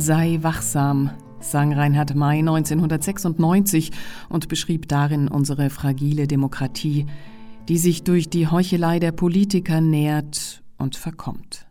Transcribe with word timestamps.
Sei 0.00 0.38
wachsam, 0.40 1.10
sang 1.40 1.74
Reinhard 1.74 2.14
May 2.14 2.38
1996 2.38 3.90
und 4.30 4.48
beschrieb 4.48 4.88
darin 4.88 5.28
unsere 5.28 5.68
fragile 5.68 6.26
Demokratie, 6.26 7.04
die 7.68 7.76
sich 7.76 8.02
durch 8.02 8.30
die 8.30 8.48
Heuchelei 8.48 8.98
der 8.98 9.12
Politiker 9.12 9.82
nährt 9.82 10.62
und 10.78 10.96
verkommt. 10.96 11.66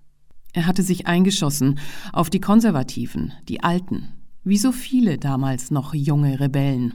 Er 0.54 0.68
hatte 0.68 0.84
sich 0.84 1.08
eingeschossen 1.08 1.80
auf 2.14 2.30
die 2.30 2.40
Konservativen, 2.40 3.34
die 3.48 3.64
Alten, 3.64 4.10
wie 4.44 4.60
so 4.60 4.72
viele 4.72 5.18
damals 5.18 5.72
noch 5.72 5.96
junge 5.96 6.40
Rebellen. 6.40 6.94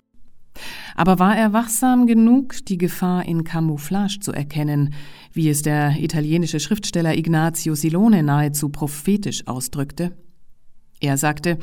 Aber 0.95 1.19
war 1.19 1.37
er 1.37 1.53
wachsam 1.53 2.07
genug, 2.07 2.65
die 2.67 2.79
Gefahr 2.79 3.27
in 3.27 3.43
Camouflage 3.43 4.21
zu 4.21 4.31
erkennen, 4.31 4.95
wie 5.33 5.49
es 5.49 5.63
der 5.63 6.01
italienische 6.01 6.61
Schriftsteller 6.61 7.19
Ignazio 7.19 7.75
Silone 7.75 8.23
nahezu 8.23 8.69
prophetisch 8.69 9.49
ausdrückte? 9.49 10.17
Er 11.05 11.19
sagte, 11.19 11.59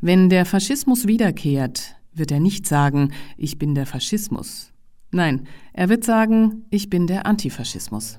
wenn 0.00 0.30
der 0.30 0.44
Faschismus 0.44 1.06
wiederkehrt, 1.06 1.94
wird 2.12 2.32
er 2.32 2.40
nicht 2.40 2.66
sagen, 2.66 3.12
ich 3.36 3.56
bin 3.56 3.76
der 3.76 3.86
Faschismus. 3.86 4.72
Nein, 5.12 5.46
er 5.72 5.88
wird 5.88 6.02
sagen, 6.02 6.64
ich 6.70 6.90
bin 6.90 7.06
der 7.06 7.24
Antifaschismus. 7.24 8.18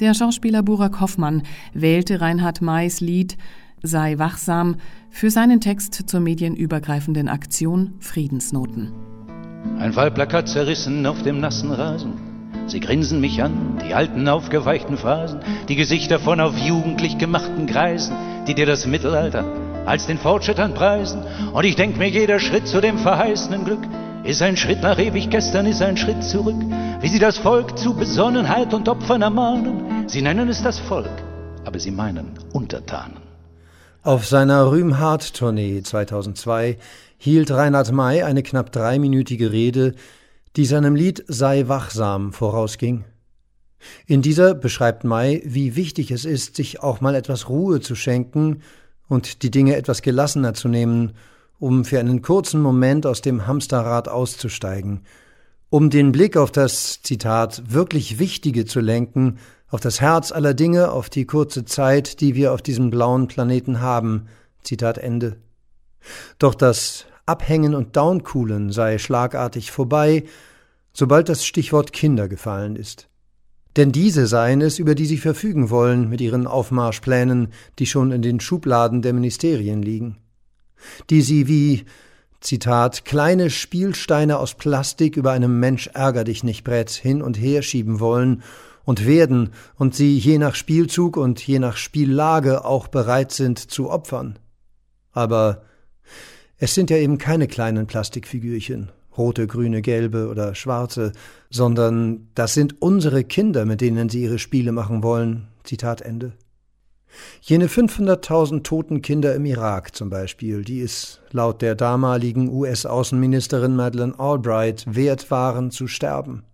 Der 0.00 0.14
Schauspieler 0.14 0.64
Burak 0.64 1.00
Hoffmann 1.00 1.44
wählte 1.72 2.20
Reinhard 2.20 2.62
Mays 2.62 3.00
Lied 3.00 3.36
Sei 3.82 4.18
wachsam 4.18 4.76
für 5.08 5.30
seinen 5.30 5.60
Text 5.60 5.94
zur 5.94 6.20
medienübergreifenden 6.20 7.28
Aktion 7.28 7.94
Friedensnoten. 8.00 8.92
Ein 9.78 9.94
Wahlplakat 9.94 10.48
zerrissen 10.48 11.06
auf 11.06 11.22
dem 11.22 11.40
nassen 11.40 11.70
Rasen. 11.70 12.29
Sie 12.70 12.78
grinsen 12.78 13.20
mich 13.20 13.42
an, 13.42 13.78
die 13.84 13.94
alten 13.94 14.28
aufgeweichten 14.28 14.96
Phrasen, 14.96 15.40
die 15.68 15.74
Gesichter 15.74 16.20
von 16.20 16.40
auf 16.40 16.56
jugendlich 16.56 17.18
gemachten 17.18 17.66
Greisen, 17.66 18.14
die 18.46 18.54
dir 18.54 18.64
das 18.64 18.86
Mittelalter 18.86 19.44
als 19.86 20.06
den 20.06 20.18
Fortschritt 20.18 20.60
anpreisen. 20.60 21.24
Und 21.52 21.64
ich 21.64 21.74
denk 21.74 21.96
mir, 21.96 22.08
jeder 22.08 22.38
Schritt 22.38 22.68
zu 22.68 22.80
dem 22.80 22.98
verheißenen 22.98 23.64
Glück 23.64 23.80
ist 24.22 24.40
ein 24.40 24.56
Schritt 24.56 24.82
nach 24.82 25.00
ewig 25.00 25.30
gestern, 25.30 25.66
ist 25.66 25.82
ein 25.82 25.96
Schritt 25.96 26.22
zurück. 26.22 26.62
Wie 27.00 27.08
sie 27.08 27.18
das 27.18 27.38
Volk 27.38 27.76
zu 27.76 27.94
Besonnenheit 27.94 28.72
und 28.72 28.88
Opfern 28.88 29.22
ermahnen. 29.22 30.08
Sie 30.08 30.22
nennen 30.22 30.48
es 30.48 30.62
das 30.62 30.78
Volk, 30.78 31.10
aber 31.64 31.80
sie 31.80 31.90
meinen 31.90 32.38
Untertanen. 32.52 33.16
Auf 34.04 34.26
seiner 34.26 34.70
Rühmhard-Tournee 34.70 35.82
2002 35.82 36.78
hielt 37.18 37.50
Reinhard 37.50 37.90
May 37.90 38.22
eine 38.22 38.44
knapp 38.44 38.70
dreiminütige 38.70 39.50
Rede, 39.50 39.94
die 40.56 40.66
seinem 40.66 40.96
Lied 40.96 41.24
Sei 41.28 41.68
wachsam 41.68 42.32
vorausging. 42.32 43.04
In 44.06 44.22
dieser 44.22 44.54
beschreibt 44.54 45.04
May, 45.04 45.42
wie 45.44 45.76
wichtig 45.76 46.10
es 46.10 46.24
ist, 46.24 46.56
sich 46.56 46.82
auch 46.82 47.00
mal 47.00 47.14
etwas 47.14 47.48
Ruhe 47.48 47.80
zu 47.80 47.94
schenken 47.94 48.62
und 49.08 49.42
die 49.42 49.50
Dinge 49.50 49.76
etwas 49.76 50.02
gelassener 50.02 50.54
zu 50.54 50.68
nehmen, 50.68 51.12
um 51.58 51.84
für 51.84 51.98
einen 51.98 52.22
kurzen 52.22 52.60
Moment 52.60 53.06
aus 53.06 53.20
dem 53.22 53.46
Hamsterrad 53.46 54.08
auszusteigen, 54.08 55.02
um 55.68 55.90
den 55.90 56.12
Blick 56.12 56.36
auf 56.36 56.50
das 56.50 57.00
Zitat 57.02 57.72
wirklich 57.72 58.18
Wichtige 58.18 58.64
zu 58.64 58.80
lenken, 58.80 59.38
auf 59.68 59.80
das 59.80 60.00
Herz 60.00 60.32
aller 60.32 60.54
Dinge, 60.54 60.90
auf 60.90 61.08
die 61.08 61.26
kurze 61.26 61.64
Zeit, 61.64 62.20
die 62.20 62.34
wir 62.34 62.52
auf 62.52 62.60
diesem 62.60 62.90
blauen 62.90 63.28
Planeten 63.28 63.80
haben. 63.80 64.26
Zitat 64.62 64.98
Ende. 64.98 65.36
Doch 66.38 66.54
das 66.54 67.06
Abhängen 67.30 67.76
und 67.76 67.96
Downcoolen 67.96 68.72
sei 68.72 68.98
schlagartig 68.98 69.70
vorbei, 69.70 70.24
sobald 70.92 71.28
das 71.28 71.46
Stichwort 71.46 71.92
Kinder 71.92 72.26
gefallen 72.26 72.74
ist. 72.74 73.08
Denn 73.76 73.92
diese 73.92 74.26
seien 74.26 74.60
es, 74.60 74.80
über 74.80 74.96
die 74.96 75.06
sie 75.06 75.16
verfügen 75.16 75.70
wollen 75.70 76.08
mit 76.08 76.20
ihren 76.20 76.48
Aufmarschplänen, 76.48 77.52
die 77.78 77.86
schon 77.86 78.10
in 78.10 78.20
den 78.20 78.40
Schubladen 78.40 79.00
der 79.00 79.12
Ministerien 79.12 79.80
liegen. 79.80 80.16
Die 81.08 81.22
sie 81.22 81.46
wie, 81.46 81.84
Zitat, 82.40 83.04
kleine 83.04 83.48
Spielsteine 83.48 84.38
aus 84.38 84.54
Plastik 84.54 85.16
über 85.16 85.30
einem 85.30 85.60
Mensch 85.60 85.86
ärger 85.88 86.24
dich 86.24 86.42
nicht 86.42 86.64
Brett 86.64 86.90
hin 86.90 87.22
und 87.22 87.38
her 87.38 87.62
schieben 87.62 88.00
wollen 88.00 88.42
und 88.84 89.06
werden 89.06 89.50
und 89.76 89.94
sie 89.94 90.18
je 90.18 90.38
nach 90.38 90.56
Spielzug 90.56 91.16
und 91.16 91.46
je 91.46 91.60
nach 91.60 91.76
Spiellage 91.76 92.64
auch 92.64 92.88
bereit 92.88 93.30
sind 93.30 93.58
zu 93.58 93.88
opfern. 93.88 94.38
Aber 95.12 95.62
es 96.60 96.74
sind 96.74 96.90
ja 96.90 96.98
eben 96.98 97.16
keine 97.16 97.48
kleinen 97.48 97.86
Plastikfigürchen, 97.86 98.90
rote, 99.16 99.46
grüne, 99.46 99.80
gelbe 99.80 100.28
oder 100.28 100.54
schwarze, 100.54 101.12
sondern 101.48 102.28
das 102.34 102.52
sind 102.52 102.82
unsere 102.82 103.24
Kinder, 103.24 103.64
mit 103.64 103.80
denen 103.80 104.10
sie 104.10 104.22
ihre 104.22 104.38
Spiele 104.38 104.70
machen 104.70 105.02
wollen. 105.02 105.48
Zitat 105.64 106.02
Ende. 106.02 106.34
Jene 107.40 107.66
500.000 107.66 108.62
toten 108.62 109.00
Kinder 109.00 109.34
im 109.34 109.46
Irak 109.46 109.96
zum 109.96 110.10
Beispiel, 110.10 110.62
die 110.62 110.82
es 110.82 111.20
laut 111.30 111.62
der 111.62 111.74
damaligen 111.74 112.50
US-Außenministerin 112.50 113.74
Madeleine 113.74 114.18
Albright 114.18 114.84
wert 114.86 115.30
waren 115.30 115.70
zu 115.70 115.86
sterben. 115.86 116.44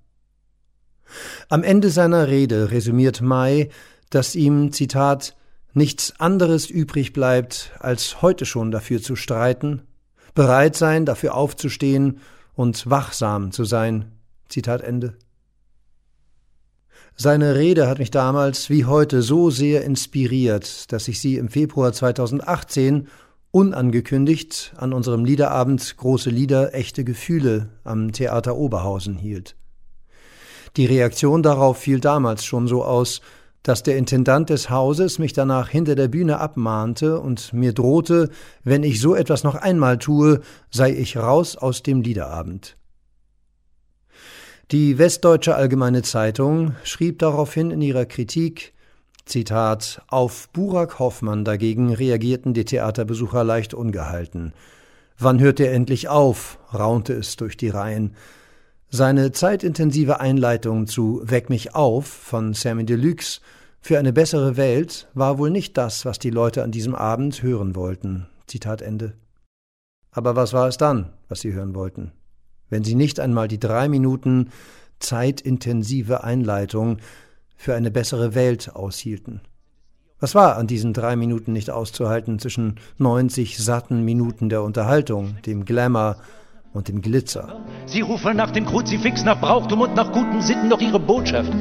Am 1.48 1.64
Ende 1.64 1.90
seiner 1.90 2.28
Rede 2.28 2.70
resümiert 2.70 3.22
May, 3.22 3.70
dass 4.08 4.36
ihm, 4.36 4.72
Zitat, 4.72 5.36
nichts 5.74 6.14
anderes 6.20 6.70
übrig 6.70 7.12
bleibt, 7.12 7.72
als 7.80 8.22
heute 8.22 8.46
schon 8.46 8.70
dafür 8.70 9.02
zu 9.02 9.16
streiten, 9.16 9.82
bereit 10.36 10.76
sein, 10.76 11.04
dafür 11.04 11.34
aufzustehen 11.34 12.20
und 12.54 12.88
wachsam 12.88 13.50
zu 13.50 13.64
sein. 13.64 14.12
Zitat 14.48 14.82
Ende. 14.82 15.14
Seine 17.16 17.56
Rede 17.56 17.88
hat 17.88 17.98
mich 17.98 18.10
damals 18.10 18.70
wie 18.70 18.84
heute 18.84 19.22
so 19.22 19.50
sehr 19.50 19.82
inspiriert, 19.82 20.92
dass 20.92 21.08
ich 21.08 21.18
sie 21.18 21.36
im 21.36 21.48
Februar 21.48 21.92
2018 21.92 23.08
unangekündigt 23.50 24.74
an 24.76 24.92
unserem 24.92 25.24
Liederabend 25.24 25.96
Große 25.96 26.28
Lieder, 26.28 26.74
echte 26.74 27.04
Gefühle 27.04 27.70
am 27.84 28.12
Theater 28.12 28.56
Oberhausen 28.56 29.16
hielt. 29.16 29.56
Die 30.76 30.84
Reaktion 30.84 31.42
darauf 31.42 31.78
fiel 31.78 32.00
damals 32.00 32.44
schon 32.44 32.68
so 32.68 32.84
aus, 32.84 33.22
dass 33.66 33.82
der 33.82 33.96
Intendant 33.96 34.48
des 34.50 34.70
Hauses 34.70 35.18
mich 35.18 35.32
danach 35.32 35.68
hinter 35.68 35.96
der 35.96 36.06
Bühne 36.06 36.38
abmahnte 36.38 37.18
und 37.18 37.52
mir 37.52 37.72
drohte, 37.72 38.30
wenn 38.62 38.84
ich 38.84 39.00
so 39.00 39.16
etwas 39.16 39.42
noch 39.42 39.56
einmal 39.56 39.98
tue, 39.98 40.40
sei 40.70 40.92
ich 40.92 41.16
raus 41.16 41.56
aus 41.56 41.82
dem 41.82 42.00
Liederabend. 42.00 42.76
Die 44.70 44.98
Westdeutsche 44.98 45.56
Allgemeine 45.56 46.02
Zeitung 46.02 46.76
schrieb 46.84 47.18
daraufhin 47.18 47.72
in 47.72 47.82
ihrer 47.82 48.04
Kritik 48.04 48.72
Zitat 49.24 50.00
Auf 50.06 50.48
Burak 50.50 51.00
Hoffmann 51.00 51.44
dagegen 51.44 51.92
reagierten 51.92 52.54
die 52.54 52.64
Theaterbesucher 52.64 53.42
leicht 53.42 53.74
ungehalten. 53.74 54.52
Wann 55.18 55.40
hört 55.40 55.58
er 55.58 55.72
endlich 55.72 56.08
auf? 56.08 56.60
raunte 56.72 57.14
es 57.14 57.34
durch 57.34 57.56
die 57.56 57.70
Reihen. 57.70 58.14
Seine 58.88 59.32
zeitintensive 59.32 60.20
Einleitung 60.20 60.86
zu 60.86 61.20
Weck 61.24 61.50
mich 61.50 61.74
auf 61.74 62.06
von 62.06 62.54
Sammy 62.54 62.86
Deluxe 62.86 63.40
für 63.80 63.98
eine 63.98 64.12
bessere 64.12 64.56
Welt 64.56 65.08
war 65.14 65.38
wohl 65.38 65.50
nicht 65.50 65.76
das, 65.76 66.04
was 66.04 66.18
die 66.18 66.30
Leute 66.30 66.62
an 66.62 66.72
diesem 66.72 66.94
Abend 66.94 67.42
hören 67.42 67.76
wollten. 67.76 68.26
Zitat 68.46 68.82
Ende. 68.82 69.14
Aber 70.10 70.34
was 70.34 70.52
war 70.52 70.66
es 70.66 70.76
dann, 70.76 71.12
was 71.28 71.40
sie 71.40 71.52
hören 71.52 71.74
wollten? 71.74 72.12
Wenn 72.68 72.84
sie 72.84 72.94
nicht 72.94 73.20
einmal 73.20 73.48
die 73.48 73.60
drei 73.60 73.88
Minuten 73.88 74.50
zeitintensive 74.98 76.24
Einleitung 76.24 76.98
für 77.56 77.74
eine 77.74 77.90
bessere 77.90 78.34
Welt 78.34 78.74
aushielten. 78.74 79.40
Was 80.18 80.34
war 80.34 80.56
an 80.56 80.66
diesen 80.66 80.94
drei 80.94 81.14
Minuten 81.14 81.52
nicht 81.52 81.70
auszuhalten 81.70 82.38
zwischen 82.38 82.76
90 82.98 83.58
satten 83.58 84.02
Minuten 84.02 84.48
der 84.48 84.62
Unterhaltung, 84.62 85.36
dem 85.44 85.66
Glamour 85.66 86.16
und 86.72 86.88
dem 86.88 87.02
Glitzer. 87.02 87.60
Sie 87.86 88.00
rufen 88.00 88.36
nach 88.36 88.50
dem 88.50 88.64
Kruzifix, 88.64 89.24
nach 89.24 89.40
Brauchtum 89.40 89.82
und 89.82 89.94
nach 89.94 90.12
guten 90.12 90.40
Sitten, 90.40 90.70
doch 90.70 90.80
ihre 90.80 91.00
Botschaft 91.00 91.52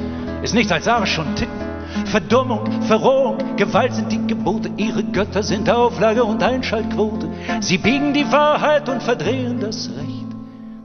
ist 0.43 0.53
nichts 0.53 0.71
als 0.71 0.87
Arsch 0.87 1.15
schon 1.15 1.35
Titten. 1.35 1.64
Verdummung, 2.05 2.81
Verrohung, 2.83 3.37
Gewalt 3.57 3.93
sind 3.93 4.11
die 4.11 4.27
Gebote, 4.27 4.69
ihre 4.77 5.03
Götter 5.03 5.43
sind 5.43 5.69
Auflage 5.69 6.23
und 6.23 6.43
Einschaltquote. 6.43 7.29
Sie 7.61 7.77
biegen 7.77 8.13
die 8.13 8.31
Wahrheit 8.31 8.89
und 8.89 9.01
verdrehen 9.01 9.59
das 9.59 9.89
Recht. 9.97 10.25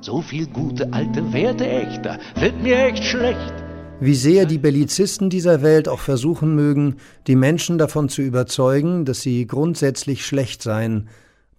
So 0.01 0.23
viel 0.23 0.47
gute 0.47 0.93
alte 0.93 1.33
Werte 1.33 1.67
echter, 1.67 2.19
wird 2.37 2.63
mir 2.63 2.79
echt 2.87 3.05
schlecht. 3.05 3.53
Wie 4.01 4.15
sehr 4.15 4.47
die 4.47 4.57
Bellizisten 4.57 5.29
dieser 5.29 5.61
Welt 5.61 5.87
auch 5.87 6.01
versuchen 6.01 6.55
mögen, 6.55 6.97
die 7.27 7.37
Menschen 7.37 7.77
davon 7.77 8.09
zu 8.09 8.23
überzeugen, 8.23 9.05
dass 9.05 9.21
sie 9.21 9.47
grundsätzlich 9.47 10.25
schlecht 10.25 10.63
seien, 10.63 11.09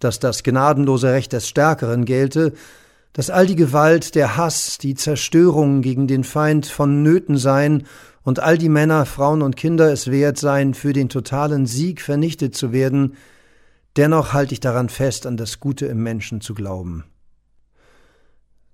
dass 0.00 0.18
das 0.18 0.42
gnadenlose 0.42 1.12
Recht 1.12 1.32
des 1.32 1.48
Stärkeren 1.48 2.04
gelte, 2.04 2.52
dass 3.12 3.30
all 3.30 3.46
die 3.46 3.56
Gewalt, 3.56 4.14
der 4.14 4.36
Hass, 4.36 4.78
die 4.78 4.94
Zerstörung 4.94 5.82
gegen 5.82 6.06
den 6.06 6.24
Feind 6.24 6.66
vonnöten 6.66 7.36
seien 7.36 7.86
und 8.22 8.40
all 8.40 8.56
die 8.56 8.68
Männer, 8.68 9.04
Frauen 9.04 9.42
und 9.42 9.56
Kinder 9.56 9.92
es 9.92 10.10
wert 10.10 10.38
seien, 10.38 10.74
für 10.74 10.92
den 10.92 11.08
totalen 11.08 11.66
Sieg 11.66 12.00
vernichtet 12.00 12.54
zu 12.54 12.72
werden, 12.72 13.14
dennoch 13.96 14.32
halte 14.32 14.54
ich 14.54 14.60
daran 14.60 14.88
fest, 14.88 15.26
an 15.26 15.36
das 15.36 15.60
Gute 15.60 15.86
im 15.86 16.02
Menschen 16.02 16.40
zu 16.40 16.54
glauben. 16.54 17.04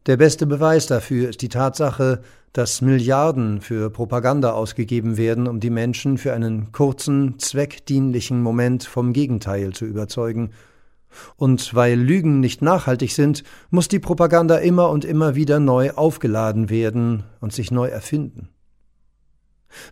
Der 0.07 0.17
beste 0.17 0.47
Beweis 0.47 0.87
dafür 0.87 1.29
ist 1.29 1.43
die 1.43 1.51
Tatsache, 1.51 2.23
dass 2.53 2.81
Milliarden 2.81 3.61
für 3.61 3.91
Propaganda 3.91 4.53
ausgegeben 4.53 5.19
werden, 5.19 5.47
um 5.47 5.61
die 5.61 5.71
Menschen 5.71 6.17
für 6.17 6.33
einen 6.33 6.73
kurzen, 6.73 7.39
zweckdienlichen 7.39 8.41
Moment 8.41 8.85
vom 8.85 9.13
Gegenteil 9.13 9.75
zu 9.75 9.85
überzeugen. 9.85 10.51
Und 11.37 11.75
weil 11.75 11.99
Lügen 11.99 12.41
nicht 12.41 12.63
nachhaltig 12.63 13.13
sind, 13.13 13.43
muss 13.71 13.89
die 13.89 13.99
Propaganda 13.99 14.57
immer 14.57 14.91
und 14.91 15.05
immer 15.05 15.35
wieder 15.35 15.61
neu 15.61 15.93
aufgeladen 15.93 16.71
werden 16.71 17.25
und 17.41 17.53
sich 17.53 17.71
neu 17.71 17.89
erfinden. 17.89 18.49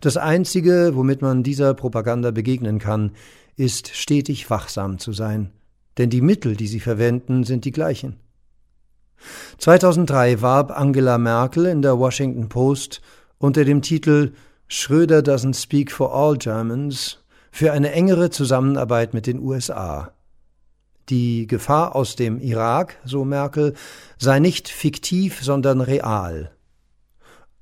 Das 0.01 0.17
Einzige, 0.17 0.91
womit 0.93 1.21
man 1.21 1.43
dieser 1.43 1.73
Propaganda 1.73 2.31
begegnen 2.31 2.79
kann, 2.79 3.11
ist 3.55 3.95
stetig 3.95 4.49
wachsam 4.49 4.99
zu 4.99 5.13
sein, 5.13 5.51
denn 5.97 6.09
die 6.09 6.21
Mittel, 6.21 6.55
die 6.55 6.67
sie 6.67 6.79
verwenden, 6.79 7.43
sind 7.43 7.65
die 7.65 7.71
gleichen. 7.71 8.17
2003 9.57 10.41
warb 10.41 10.71
Angela 10.71 11.17
Merkel 11.17 11.65
in 11.65 11.81
der 11.81 11.97
Washington 11.97 12.49
Post 12.49 13.01
unter 13.39 13.65
dem 13.65 13.81
Titel 13.81 14.33
Schröder 14.67 15.19
doesn't 15.19 15.59
speak 15.59 15.91
for 15.91 16.13
all 16.13 16.37
Germans 16.37 17.23
für 17.51 17.71
eine 17.71 17.91
engere 17.93 18.29
Zusammenarbeit 18.29 19.13
mit 19.13 19.25
den 19.25 19.39
USA. 19.39 20.13
Die 21.09 21.47
Gefahr 21.47 21.95
aus 21.95 22.15
dem 22.15 22.39
Irak, 22.39 22.97
so 23.05 23.23
Merkel, 23.23 23.73
sei 24.17 24.39
nicht 24.39 24.67
fiktiv, 24.67 25.41
sondern 25.41 25.79
real. 25.79 26.51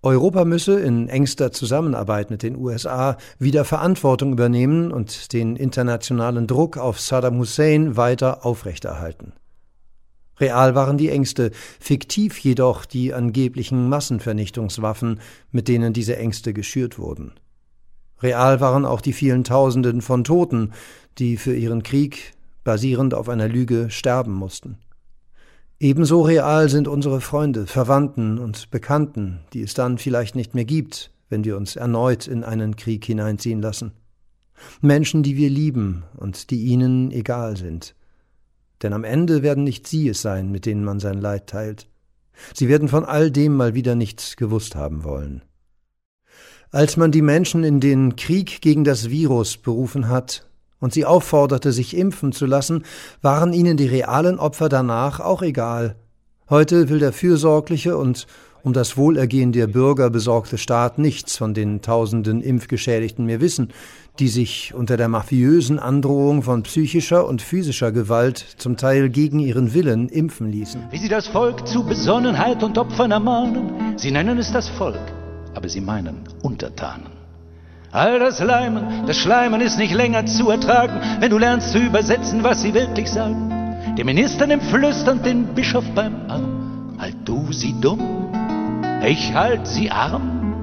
Europa 0.01 0.45
müsse 0.45 0.79
in 0.79 1.09
engster 1.09 1.51
Zusammenarbeit 1.51 2.29
mit 2.29 2.43
den 2.43 2.55
USA 2.57 3.17
wieder 3.39 3.65
Verantwortung 3.65 4.31
übernehmen 4.33 4.91
und 4.91 5.33
den 5.33 5.55
internationalen 5.55 6.45
Druck 6.45 6.77
auf 6.77 6.99
Saddam 6.99 7.39
Hussein 7.39 7.97
weiter 7.97 8.45
aufrechterhalten. 8.45 9.33
Real 10.39 10.75
waren 10.75 10.97
die 10.97 11.09
Ängste, 11.09 11.51
fiktiv 11.79 12.37
jedoch 12.39 12.85
die 12.85 13.13
angeblichen 13.13 13.89
Massenvernichtungswaffen, 13.89 15.19
mit 15.51 15.67
denen 15.67 15.93
diese 15.93 16.17
Ängste 16.17 16.53
geschürt 16.53 16.99
wurden. 16.99 17.33
Real 18.21 18.59
waren 18.59 18.85
auch 18.85 19.01
die 19.01 19.13
vielen 19.13 19.43
Tausenden 19.43 20.01
von 20.01 20.23
Toten, 20.23 20.73
die 21.17 21.37
für 21.37 21.55
ihren 21.55 21.83
Krieg, 21.83 22.33
basierend 22.65 23.13
auf 23.13 23.29
einer 23.29 23.47
Lüge, 23.47 23.89
sterben 23.89 24.33
mussten. 24.33 24.79
Ebenso 25.79 26.21
real 26.21 26.67
sind 26.67 26.89
unsere 26.89 27.21
Freunde, 27.21 27.65
Verwandten 27.65 28.37
und 28.37 28.69
Bekannten, 28.71 29.39
die 29.53 29.61
es 29.61 29.73
dann 29.73 29.97
vielleicht 29.97 30.35
nicht 30.35 30.53
mehr 30.53 30.65
gibt, 30.65 31.11
wenn 31.29 31.45
wir 31.45 31.55
uns 31.55 31.77
erneut 31.77 32.27
in 32.27 32.43
einen 32.43 32.75
Krieg 32.75 33.05
hineinziehen 33.05 33.61
lassen. 33.61 33.93
Menschen, 34.81 35.23
die 35.23 35.37
wir 35.37 35.49
lieben 35.49 36.03
und 36.17 36.49
die 36.49 36.63
ihnen 36.63 37.11
egal 37.11 37.55
sind 37.55 37.95
denn 38.81 38.93
am 38.93 39.03
Ende 39.03 39.41
werden 39.41 39.63
nicht 39.63 39.87
sie 39.87 40.09
es 40.09 40.21
sein, 40.21 40.51
mit 40.51 40.65
denen 40.65 40.83
man 40.83 40.99
sein 40.99 41.19
Leid 41.19 41.47
teilt. 41.47 41.87
Sie 42.53 42.67
werden 42.67 42.87
von 42.87 43.05
all 43.05 43.31
dem 43.31 43.55
mal 43.55 43.73
wieder 43.73 43.95
nichts 43.95 44.35
gewusst 44.35 44.75
haben 44.75 45.03
wollen. 45.03 45.41
Als 46.71 46.97
man 46.97 47.11
die 47.11 47.21
Menschen 47.21 47.63
in 47.63 47.79
den 47.79 48.15
Krieg 48.15 48.61
gegen 48.61 48.83
das 48.83 49.09
Virus 49.09 49.57
berufen 49.57 50.09
hat 50.09 50.45
und 50.79 50.93
sie 50.93 51.05
aufforderte, 51.05 51.71
sich 51.71 51.95
impfen 51.95 52.31
zu 52.31 52.45
lassen, 52.45 52.83
waren 53.21 53.53
ihnen 53.53 53.77
die 53.77 53.87
realen 53.87 54.39
Opfer 54.39 54.69
danach 54.69 55.19
auch 55.19 55.41
egal. 55.41 55.95
Heute 56.49 56.89
will 56.89 56.99
der 56.99 57.13
fürsorgliche 57.13 57.97
und 57.97 58.27
um 58.65 58.73
das 58.73 58.97
Wohlergehen 58.97 59.51
der 59.51 59.67
Bürger 59.67 60.09
besorgte 60.09 60.57
Staat 60.57 60.97
nichts 60.97 61.37
von 61.37 61.53
den 61.53 61.83
tausenden 61.83 62.41
Impfgeschädigten 62.41 63.23
mehr 63.23 63.39
wissen, 63.39 63.71
die 64.17 64.27
sich 64.27 64.73
unter 64.73 64.97
der 64.97 65.07
mafiösen 65.07 65.77
Androhung 65.77 66.41
von 66.41 66.63
psychischer 66.63 67.27
und 67.27 67.43
physischer 67.43 67.91
Gewalt 67.91 68.37
zum 68.57 68.75
Teil 68.75 69.09
gegen 69.09 69.37
ihren 69.37 69.75
Willen 69.75 70.09
impfen 70.09 70.51
ließen. 70.51 70.81
Wie 70.89 70.97
sie 70.97 71.09
das 71.09 71.27
Volk 71.27 71.67
zu 71.67 71.85
Besonnenheit 71.85 72.63
und 72.63 72.79
Opfern 72.79 73.11
ermahnen, 73.11 73.97
sie 73.97 74.09
nennen 74.09 74.39
es 74.39 74.51
das 74.51 74.67
Volk, 74.69 75.13
aber 75.53 75.69
sie 75.69 75.81
meinen 75.81 76.23
Untertanen. 76.41 77.14
All 77.95 78.19
das 78.19 78.41
Leimen, 78.41 79.07
das 79.07 79.15
Schleimen 79.15 79.61
ist 79.61 79.77
nicht 79.77 79.93
länger 79.93 80.25
zu 80.25 80.49
ertragen, 80.49 80.99
wenn 81.21 81.29
du 81.29 81.37
lernst 81.37 81.71
zu 81.71 81.79
übersetzen, 81.79 82.43
was 82.43 82.61
sie 82.61 82.73
wirklich 82.73 83.09
sagen. 83.09 83.95
Der 83.97 84.03
Minister 84.03 84.45
nimmt 84.47 84.63
flüsternd 84.63 85.25
den 85.25 85.55
Bischof 85.55 85.85
beim 85.95 86.29
Arm. 86.29 86.97
Halt 86.99 87.15
du 87.23 87.53
sie 87.53 87.73
dumm, 87.79 88.33
ich 89.07 89.33
halte 89.33 89.65
sie 89.65 89.89
arm. 89.89 90.61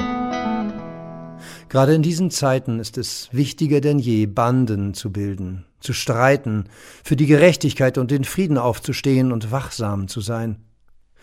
Gerade 1.71 1.95
in 1.95 2.03
diesen 2.03 2.31
Zeiten 2.31 2.79
ist 2.79 2.99
es 2.99 3.31
wichtiger 3.33 3.81
denn 3.81 3.99
je, 3.99 4.27
Banden 4.27 4.93
zu 4.93 5.11
bilden, 5.11 5.65
zu 5.81 5.95
streiten, 5.95 6.67
für 7.03 7.17
die 7.17 7.25
Gerechtigkeit 7.25 7.97
und 7.97 8.11
den 8.11 8.25
Frieden 8.25 8.59
aufzustehen 8.59 9.33
und 9.33 9.51
wachsam 9.51 10.07
zu 10.07 10.21
sein. 10.21 10.57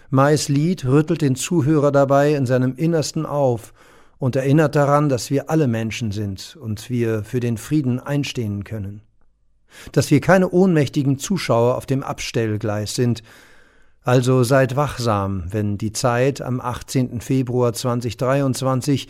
Mais 0.09 0.49
Lied 0.49 0.85
rüttelt 0.85 1.21
den 1.21 1.35
Zuhörer 1.35 1.91
dabei 1.91 2.33
in 2.33 2.47
seinem 2.47 2.73
Innersten 2.77 3.27
auf 3.27 3.73
und 4.19 4.35
erinnert 4.35 4.75
daran, 4.75 5.09
dass 5.09 5.31
wir 5.31 5.49
alle 5.49 5.67
Menschen 5.67 6.11
sind 6.11 6.57
und 6.61 6.89
wir 6.89 7.23
für 7.23 7.39
den 7.39 7.57
Frieden 7.57 7.99
einstehen 7.99 8.63
können. 8.63 9.01
Dass 9.91 10.11
wir 10.11 10.19
keine 10.19 10.49
ohnmächtigen 10.49 11.17
Zuschauer 11.17 11.75
auf 11.75 11.85
dem 11.85 12.03
Abstellgleis 12.03 12.95
sind, 12.95 13.23
also 14.03 14.43
seid 14.43 14.75
wachsam, 14.75 15.45
wenn 15.51 15.77
die 15.77 15.91
Zeit 15.91 16.41
am 16.41 16.61
18. 16.61 17.21
Februar 17.21 17.73
2023 17.73 19.07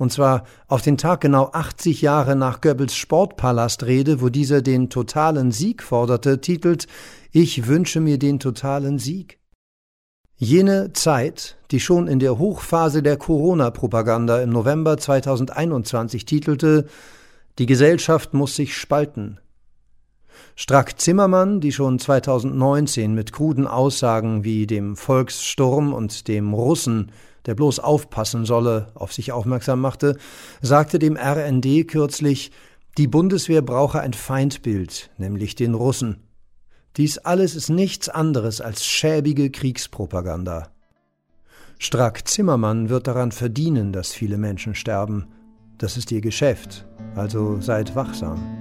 und 0.00 0.10
zwar 0.10 0.44
auf 0.66 0.80
den 0.80 0.96
Tag 0.96 1.20
genau 1.20 1.50
80 1.52 2.00
Jahre 2.00 2.34
nach 2.34 2.62
Goebbels 2.62 2.94
Sportpalastrede, 2.94 4.22
wo 4.22 4.30
dieser 4.30 4.62
den 4.62 4.88
totalen 4.88 5.52
Sieg 5.52 5.82
forderte, 5.82 6.40
titelt 6.40 6.86
Ich 7.32 7.66
wünsche 7.66 8.00
mir 8.00 8.18
den 8.18 8.40
totalen 8.40 8.98
Sieg. 8.98 9.39
Jene 10.42 10.94
Zeit, 10.94 11.58
die 11.70 11.80
schon 11.80 12.08
in 12.08 12.18
der 12.18 12.38
Hochphase 12.38 13.02
der 13.02 13.18
Corona-Propaganda 13.18 14.40
im 14.40 14.48
November 14.48 14.96
2021 14.96 16.24
titelte 16.24 16.86
Die 17.58 17.66
Gesellschaft 17.66 18.32
muss 18.32 18.56
sich 18.56 18.74
spalten, 18.74 19.38
Strack-Zimmermann, 20.56 21.60
die 21.60 21.72
schon 21.72 21.98
2019 21.98 23.12
mit 23.12 23.34
kruden 23.34 23.66
Aussagen 23.66 24.42
wie 24.42 24.66
dem 24.66 24.96
Volkssturm 24.96 25.92
und 25.92 26.26
dem 26.26 26.54
Russen, 26.54 27.12
der 27.44 27.54
bloß 27.54 27.78
aufpassen 27.78 28.46
solle, 28.46 28.86
auf 28.94 29.12
sich 29.12 29.32
aufmerksam 29.32 29.82
machte, 29.82 30.16
sagte 30.62 30.98
dem 30.98 31.18
RND 31.18 31.86
kürzlich, 31.86 32.50
die 32.96 33.08
Bundeswehr 33.08 33.60
brauche 33.60 34.00
ein 34.00 34.14
Feindbild, 34.14 35.10
nämlich 35.18 35.54
den 35.54 35.74
Russen. 35.74 36.29
Dies 36.96 37.18
alles 37.18 37.54
ist 37.54 37.70
nichts 37.70 38.08
anderes 38.08 38.60
als 38.60 38.84
schäbige 38.84 39.50
Kriegspropaganda. 39.50 40.70
Strack-Zimmermann 41.78 42.88
wird 42.88 43.06
daran 43.06 43.32
verdienen, 43.32 43.92
dass 43.92 44.12
viele 44.12 44.36
Menschen 44.36 44.74
sterben. 44.74 45.28
Das 45.78 45.96
ist 45.96 46.12
ihr 46.12 46.20
Geschäft, 46.20 46.86
also 47.14 47.60
seid 47.60 47.94
wachsam. 47.94 48.59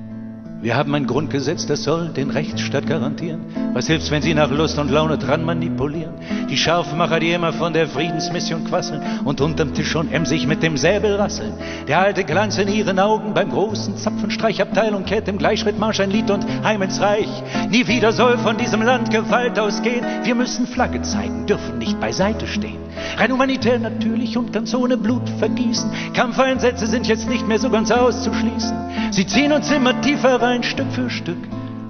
Wir 0.61 0.75
haben 0.75 0.93
ein 0.93 1.07
Grundgesetz, 1.07 1.67
das 1.67 1.83
soll 1.83 2.09
den 2.09 2.31
Rechtsstaat 2.31 2.85
garantieren. 2.85 3.45
Was 3.73 3.87
hilft's, 3.87 4.11
wenn 4.11 4.21
sie 4.21 4.33
nach 4.33 4.51
Lust 4.51 4.77
und 4.77 4.91
Laune 4.91 5.17
dran 5.17 5.45
manipulieren? 5.45 6.15
Die 6.49 6.57
Scharfmacher, 6.57 7.21
die 7.21 7.31
immer 7.31 7.53
von 7.53 7.71
der 7.71 7.87
Friedensmission 7.87 8.65
quasseln 8.65 9.01
und 9.23 9.39
unterm 9.39 9.73
Tisch 9.73 9.87
schon 9.87 10.11
emsig 10.11 10.47
mit 10.47 10.61
dem 10.61 10.75
Säbel 10.75 11.15
rasseln. 11.15 11.53
Der 11.87 11.99
alte 11.99 12.25
Glanz 12.25 12.57
in 12.57 12.67
ihren 12.67 12.99
Augen 12.99 13.33
beim 13.33 13.51
großen 13.51 13.95
Zapfenstreichabteilung 13.95 15.05
kehrt 15.05 15.29
im 15.29 15.37
Gleichschrittmarsch 15.37 16.01
ein 16.01 16.11
Lied 16.11 16.29
und 16.29 16.45
heim 16.61 16.81
ins 16.81 16.99
Reich. 16.99 17.29
Nie 17.69 17.87
wieder 17.87 18.11
soll 18.11 18.37
von 18.37 18.57
diesem 18.57 18.81
Land 18.81 19.11
Gewalt 19.11 19.57
ausgehen. 19.57 20.05
Wir 20.23 20.35
müssen 20.35 20.67
Flagge 20.67 21.01
zeigen, 21.03 21.45
dürfen 21.45 21.77
nicht 21.77 22.01
beiseite 22.01 22.47
stehen. 22.47 22.79
Rein 23.17 23.31
humanitär 23.31 23.79
natürlich 23.79 24.37
und 24.37 24.51
ganz 24.51 24.73
ohne 24.73 24.97
Blut 24.97 25.29
vergießen. 25.39 25.89
Kampfeinsätze 26.13 26.85
sind 26.87 27.07
jetzt 27.07 27.29
nicht 27.29 27.47
mehr 27.47 27.59
so 27.59 27.69
ganz 27.69 27.91
auszuschließen. 27.91 29.11
Sie 29.11 29.25
ziehen 29.25 29.51
uns 29.51 29.71
immer 29.71 29.99
tiefer 30.01 30.41
rein, 30.41 30.48
Stück 30.49 30.91
für 30.91 31.11
Stück. 31.11 31.37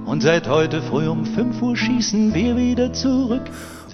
Und 0.06 0.22
seit 0.22 0.50
heute 0.50 0.82
früh 0.82 1.08
um 1.08 1.26
5 1.26 1.62
Uhr 1.62 1.78
schießen 1.78 2.34
wir 2.34 2.58
wieder 2.58 2.92
zurück. 2.92 3.44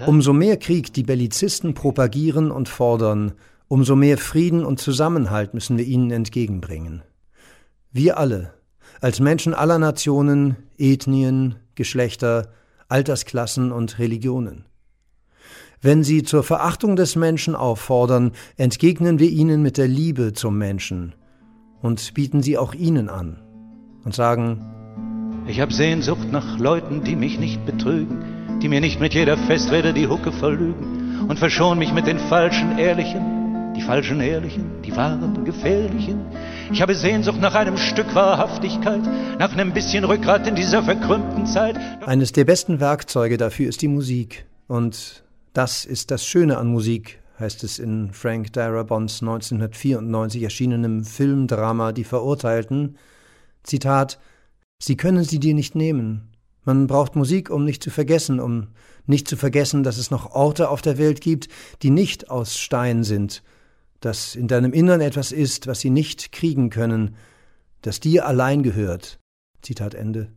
Umso 0.08 0.34
mehr 0.34 0.58
Krieg 0.58 0.92
die 0.92 1.04
Bellizisten 1.04 1.76
propagieren 1.76 2.50
und 2.50 2.68
fordern, 2.68 3.34
umso 3.68 3.96
mehr 3.96 4.18
Frieden 4.18 4.66
und 4.66 4.80
Zusammenhalt 4.80 5.54
müssen 5.54 5.78
wir 5.78 5.86
ihnen 5.86 6.10
entgegenbringen. 6.10 7.04
Wir 7.92 8.18
alle, 8.18 8.56
als 9.02 9.20
Menschen 9.20 9.54
aller 9.54 9.78
Nationen, 9.78 10.56
Ethnien, 10.80 11.58
Geschlechter, 11.76 12.50
Altersklassen 12.90 13.72
und 13.72 14.00
Religionen. 14.00 14.66
Wenn 15.80 16.04
sie 16.04 16.24
zur 16.24 16.44
Verachtung 16.44 16.96
des 16.96 17.16
Menschen 17.16 17.56
auffordern, 17.56 18.32
entgegnen 18.58 19.20
wir 19.20 19.30
ihnen 19.30 19.62
mit 19.62 19.78
der 19.78 19.88
Liebe 19.88 20.34
zum 20.34 20.58
Menschen 20.58 21.14
und 21.84 22.16
bieten 22.16 22.42
sie 22.42 22.58
auch 22.58 22.74
ihnen 22.74 23.10
an 23.10 23.45
und 24.06 24.16
sagen, 24.16 24.62
ich 25.48 25.60
habe 25.60 25.74
Sehnsucht 25.74 26.32
nach 26.32 26.58
Leuten, 26.58 27.04
die 27.04 27.16
mich 27.16 27.40
nicht 27.40 27.66
betrügen, 27.66 28.60
die 28.62 28.70
mir 28.70 28.80
nicht 28.80 29.00
mit 29.00 29.14
jeder 29.14 29.38
Festrede 29.38 29.94
die 29.94 30.08
Hucke 30.08 30.32
verlügen 30.32 31.26
und 31.28 31.38
verschon 31.38 31.78
mich 31.78 31.92
mit 31.92 32.08
den 32.08 32.20
falschen 32.20 32.78
Ehrlichen, 32.78 33.74
die 33.76 33.82
falschen 33.82 34.22
Ehrlichen, 34.22 34.82
die 34.84 34.96
wahren 34.96 35.44
Gefährlichen. 35.44 36.22
Ich 36.72 36.82
habe 36.82 36.96
Sehnsucht 36.96 37.42
nach 37.42 37.56
einem 37.56 37.78
Stück 37.78 38.16
Wahrhaftigkeit, 38.16 39.02
nach 39.40 39.52
einem 39.54 39.74
bisschen 39.74 40.06
Rückgrat 40.06 40.48
in 40.48 40.56
dieser 40.56 40.84
verkrümmten 40.84 41.46
Zeit. 41.46 41.78
Eines 42.06 42.32
der 42.32 42.46
besten 42.46 42.80
Werkzeuge 42.80 43.38
dafür 43.38 43.68
ist 43.68 43.82
die 43.82 43.88
Musik 43.88 44.46
und 44.68 45.24
Das 45.54 45.86
ist 45.86 46.12
das 46.12 46.26
Schöne 46.26 46.58
an 46.58 46.68
Musik, 46.68 47.20
heißt 47.40 47.64
es 47.64 47.80
in 47.80 48.12
Frank 48.12 48.52
Darabont's 48.52 49.22
1994 49.22 50.44
erschienenem 50.44 51.06
Filmdrama 51.06 51.94
Die 51.94 52.04
Verurteilten. 52.04 52.98
Zitat 53.66 54.20
Sie 54.82 54.98
können 54.98 55.24
sie 55.24 55.40
dir 55.40 55.54
nicht 55.54 55.76
nehmen. 55.76 56.30
Man 56.64 56.88
braucht 56.88 57.16
Musik, 57.16 57.50
um 57.50 57.64
nicht 57.64 57.84
zu 57.84 57.90
vergessen, 57.90 58.40
um 58.40 58.68
nicht 59.06 59.28
zu 59.28 59.38
vergessen, 59.38 59.84
dass 59.84 59.98
es 59.98 60.12
noch 60.12 60.32
Orte 60.32 60.70
auf 60.70 60.82
der 60.82 60.98
Welt 60.98 61.22
gibt, 61.22 61.48
die 61.82 61.92
nicht 61.92 62.30
aus 62.30 62.58
Stein 62.58 63.04
sind, 63.04 63.44
dass 64.00 64.36
in 64.36 64.48
deinem 64.48 64.74
Innern 64.74 65.02
etwas 65.02 65.32
ist, 65.32 65.68
was 65.68 65.80
sie 65.80 65.92
nicht 65.92 66.32
kriegen 66.32 66.70
können, 66.70 67.16
das 67.82 68.00
dir 68.00 68.26
allein 68.26 68.64
gehört. 68.64 69.20
Zitat 69.62 69.94
Ende. 69.94 70.32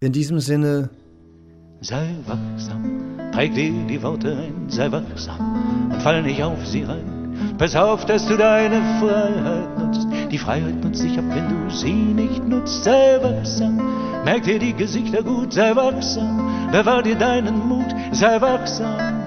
In 0.00 0.12
diesem 0.12 0.40
Sinne 0.40 0.90
Sei 1.80 2.16
wachsam, 2.24 3.18
präg 3.32 3.54
dir 3.54 3.72
die 3.86 4.02
Worte 4.02 4.36
ein, 4.36 4.70
sei 4.70 4.90
wachsam 4.90 5.90
und 5.92 6.00
fall 6.02 6.22
nicht 6.22 6.42
auf 6.42 6.64
sie 6.66 6.84
rein. 6.84 7.54
Pass 7.58 7.74
auf, 7.74 8.06
dass 8.06 8.26
du 8.26 8.36
deine 8.36 8.80
Freiheit 9.00 9.78
nutzt. 9.78 10.13
Die 10.34 10.38
Freiheit 10.38 10.82
nutzt 10.82 11.00
sich 11.00 11.16
ab, 11.16 11.26
wenn 11.28 11.48
du 11.48 11.70
sie 11.70 11.92
nicht 11.92 12.44
nutzt. 12.44 12.82
Sei 12.82 13.22
wachsam, 13.22 13.80
merk 14.24 14.42
dir 14.42 14.58
die 14.58 14.72
Gesichter 14.72 15.22
gut, 15.22 15.52
sei 15.52 15.76
wachsam, 15.76 16.68
bewahr 16.72 17.04
dir 17.04 17.14
deinen 17.14 17.68
Mut, 17.68 17.94
sei 18.10 18.40
wachsam 18.40 19.22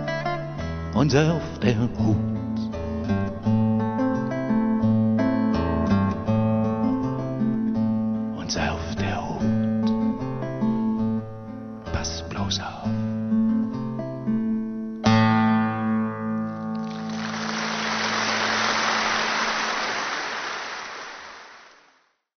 und 0.94 1.10
sei 1.10 1.32
auf 1.32 1.60
der 1.62 1.80
Hut. 1.80 2.37